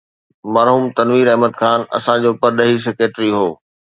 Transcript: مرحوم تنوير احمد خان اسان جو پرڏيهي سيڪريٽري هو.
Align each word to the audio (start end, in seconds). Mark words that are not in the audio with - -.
مرحوم 0.53 0.85
تنوير 0.97 1.27
احمد 1.33 1.53
خان 1.59 1.79
اسان 1.97 2.17
جو 2.23 2.31
پرڏيهي 2.41 2.77
سيڪريٽري 2.87 3.29
هو. 3.37 3.45